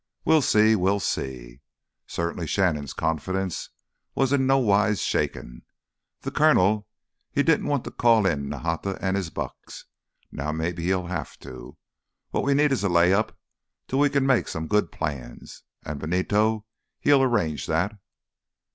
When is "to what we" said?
11.41-12.55